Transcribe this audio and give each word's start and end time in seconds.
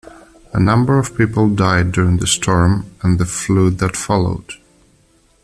A 0.51 0.59
number 0.59 0.97
of 0.97 1.15
people 1.15 1.47
died 1.49 1.91
during 1.91 2.17
the 2.17 2.25
storm 2.25 2.89
and 3.03 3.19
the 3.19 3.25
flood 3.27 3.77
that 3.77 3.95
followed. 3.95 4.53